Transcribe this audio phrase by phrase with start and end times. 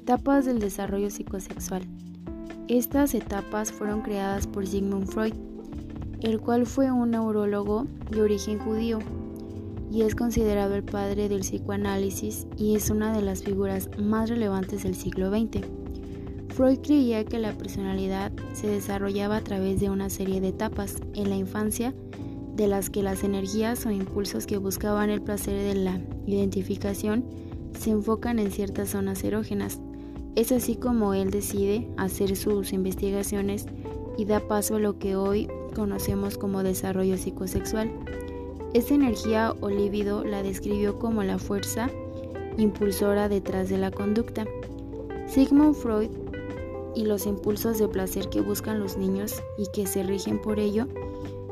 [0.00, 1.82] Etapas del desarrollo psicosexual.
[2.68, 5.34] Estas etapas fueron creadas por Sigmund Freud,
[6.20, 9.00] el cual fue un neurólogo de origen judío
[9.90, 14.84] y es considerado el padre del psicoanálisis y es una de las figuras más relevantes
[14.84, 15.66] del siglo XX.
[16.54, 21.28] Freud creía que la personalidad se desarrollaba a través de una serie de etapas en
[21.28, 21.92] la infancia
[22.54, 27.24] de las que las energías o impulsos que buscaban el placer de la identificación
[27.76, 29.80] se enfocan en ciertas zonas erógenas.
[30.38, 33.66] Es así como él decide hacer sus investigaciones
[34.16, 37.90] y da paso a lo que hoy conocemos como desarrollo psicosexual.
[38.72, 41.90] Esta energía o líbido la describió como la fuerza
[42.56, 44.46] impulsora detrás de la conducta.
[45.26, 46.10] Sigmund Freud
[46.94, 50.86] y los impulsos de placer que buscan los niños y que se rigen por ello,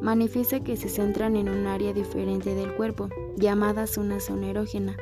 [0.00, 4.96] manifiesta que se centran en un área diferente del cuerpo, llamada una zona erógena,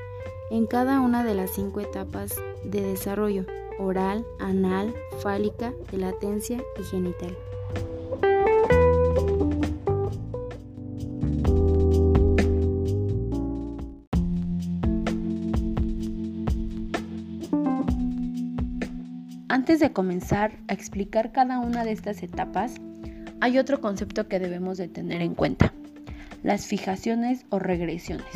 [0.50, 3.44] en cada una de las cinco etapas de desarrollo,
[3.78, 7.36] oral, anal, fálica, de latencia y genital.
[19.48, 22.74] Antes de comenzar a explicar cada una de estas etapas,
[23.40, 25.72] hay otro concepto que debemos de tener en cuenta,
[26.42, 28.26] las fijaciones o regresiones.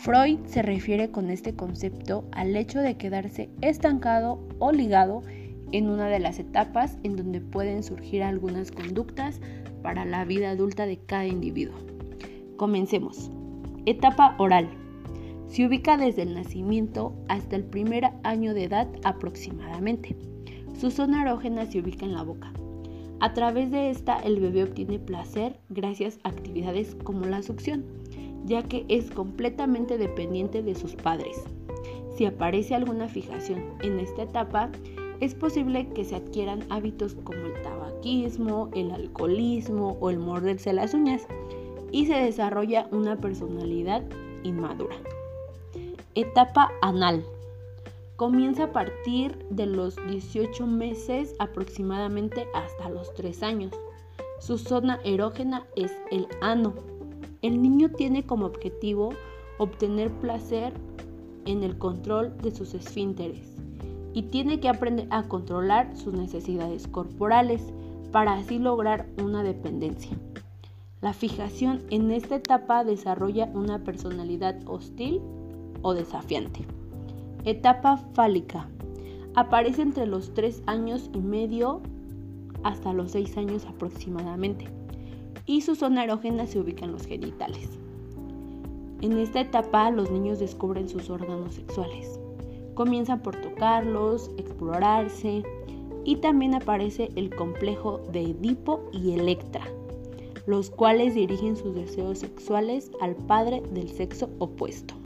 [0.00, 5.24] Freud se refiere con este concepto al hecho de quedarse estancado o ligado
[5.72, 9.40] en una de las etapas en donde pueden surgir algunas conductas
[9.82, 11.74] para la vida adulta de cada individuo.
[12.56, 13.32] Comencemos.
[13.86, 14.68] Etapa oral.
[15.48, 20.16] Se ubica desde el nacimiento hasta el primer año de edad aproximadamente.
[20.78, 22.52] Su zona erógena se ubica en la boca.
[23.18, 27.84] A través de esta el bebé obtiene placer gracias a actividades como la succión,
[28.44, 31.44] ya que es completamente dependiente de sus padres.
[32.16, 34.70] Si aparece alguna fijación en esta etapa,
[35.20, 40.94] es posible que se adquieran hábitos como el tabaquismo, el alcoholismo o el morderse las
[40.94, 41.26] uñas
[41.90, 44.02] y se desarrolla una personalidad
[44.44, 44.96] inmadura.
[46.14, 47.24] Etapa anal
[48.18, 53.72] Comienza a partir de los 18 meses aproximadamente hasta los 3 años.
[54.40, 56.74] Su zona erógena es el ano.
[57.40, 59.10] El niño tiene como objetivo
[59.58, 60.72] obtener placer
[61.46, 63.56] en el control de sus esfínteres
[64.12, 67.62] y tiene que aprender a controlar sus necesidades corporales
[68.10, 70.18] para así lograr una dependencia.
[71.00, 75.20] La fijación en esta etapa desarrolla una personalidad hostil
[75.82, 76.64] o desafiante.
[77.44, 78.68] Etapa fálica.
[79.36, 81.82] Aparece entre los 3 años y medio
[82.64, 84.77] hasta los 6 años aproximadamente.
[85.48, 87.70] Y su zona erógena se ubica en los genitales.
[89.00, 92.20] En esta etapa los niños descubren sus órganos sexuales.
[92.74, 95.42] Comienzan por tocarlos, explorarse
[96.04, 99.64] y también aparece el complejo de Edipo y Electra,
[100.44, 104.97] los cuales dirigen sus deseos sexuales al padre del sexo opuesto.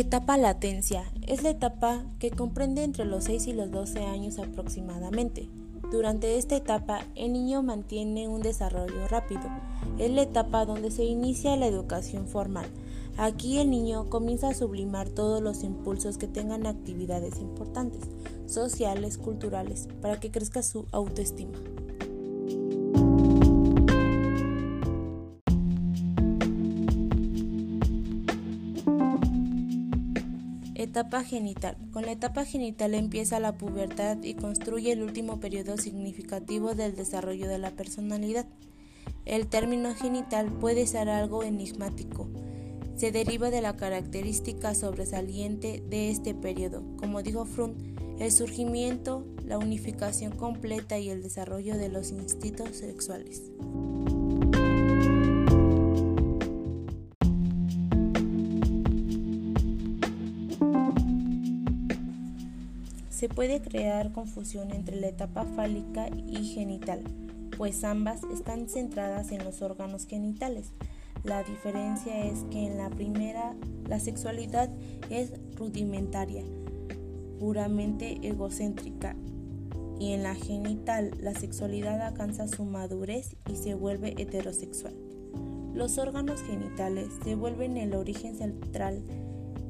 [0.00, 1.10] Etapa latencia.
[1.26, 5.48] Es la etapa que comprende entre los 6 y los 12 años aproximadamente.
[5.90, 9.42] Durante esta etapa, el niño mantiene un desarrollo rápido.
[9.98, 12.66] Es la etapa donde se inicia la educación formal.
[13.16, 18.02] Aquí el niño comienza a sublimar todos los impulsos que tengan actividades importantes,
[18.46, 21.58] sociales, culturales, para que crezca su autoestima.
[30.88, 31.76] Etapa genital.
[31.92, 37.46] Con la etapa genital empieza la pubertad y construye el último periodo significativo del desarrollo
[37.46, 38.46] de la personalidad.
[39.26, 42.26] El término genital puede ser algo enigmático.
[42.96, 47.74] Se deriva de la característica sobresaliente de este periodo, como dijo Fromm,
[48.18, 53.42] el surgimiento, la unificación completa y el desarrollo de los instintos sexuales.
[63.18, 67.02] Se puede crear confusión entre la etapa fálica y genital,
[67.56, 70.70] pues ambas están centradas en los órganos genitales.
[71.24, 73.56] La diferencia es que en la primera
[73.88, 74.70] la sexualidad
[75.10, 76.44] es rudimentaria,
[77.40, 79.16] puramente egocéntrica,
[79.98, 84.94] y en la genital la sexualidad alcanza su madurez y se vuelve heterosexual.
[85.74, 89.02] Los órganos genitales se vuelven el origen central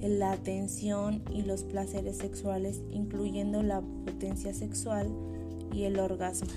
[0.00, 5.08] la atención y los placeres sexuales, incluyendo la potencia sexual
[5.72, 6.48] y el orgasmo.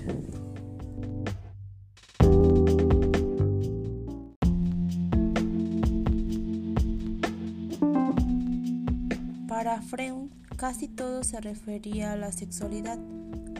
[9.48, 12.98] Para Freud, casi todo se refería a la sexualidad,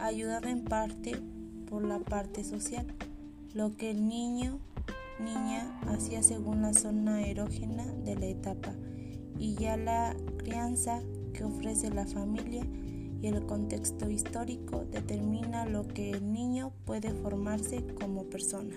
[0.01, 1.21] ayudada en parte
[1.69, 2.87] por la parte social,
[3.55, 4.59] lo que el niño,
[5.21, 8.75] niña hacía según la zona erógena de la etapa
[9.39, 11.03] y ya la crianza
[11.33, 12.67] que ofrece la familia
[13.21, 18.75] y el contexto histórico determina lo que el niño puede formarse como persona.